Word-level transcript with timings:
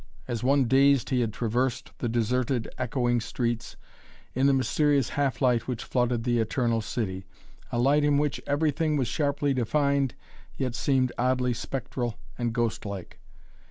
As 0.27 0.43
one 0.43 0.65
dazed 0.65 1.11
he 1.11 1.21
had 1.21 1.31
traversed 1.31 1.91
the 1.99 2.09
deserted, 2.09 2.67
echoing 2.79 3.21
streets 3.21 3.75
in 4.33 4.47
the 4.47 4.51
mysterious 4.53 5.09
half 5.09 5.43
light 5.43 5.67
which 5.67 5.83
flooded 5.83 6.23
the 6.23 6.39
Eternal 6.39 6.81
City; 6.81 7.23
a 7.71 7.77
light 7.77 8.03
in 8.03 8.17
which 8.17 8.41
everything 8.47 8.97
was 8.97 9.07
sharply 9.07 9.53
defined 9.53 10.15
yet 10.57 10.73
seemed 10.73 11.11
oddly 11.19 11.53
spectral 11.53 12.15
and 12.35 12.51
ghostlike. 12.51 13.19